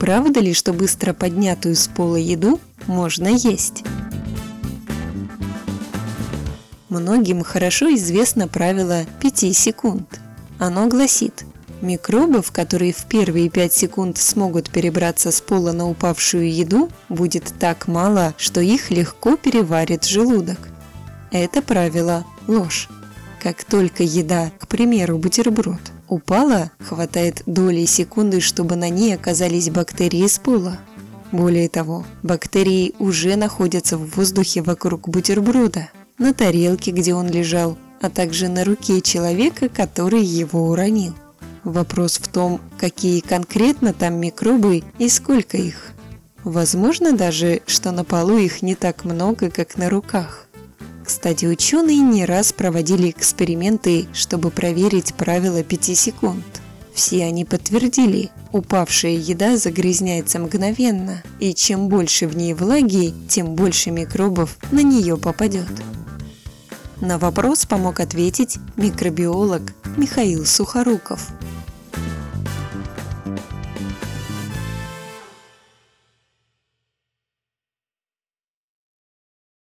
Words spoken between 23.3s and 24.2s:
Как только